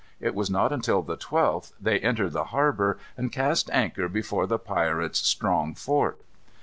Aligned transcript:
It 0.19 0.33
was 0.33 0.49
not 0.49 0.71
until 0.73 1.03
the 1.03 1.15
12th 1.15 1.73
they 1.79 1.99
entered 1.99 2.31
the 2.31 2.45
harbor 2.45 2.97
and 3.15 3.31
cast 3.31 3.69
anchor 3.69 4.09
before 4.09 4.47
the 4.47 4.57
pirates' 4.57 5.19
strong 5.27 5.75
fort. 5.75 6.19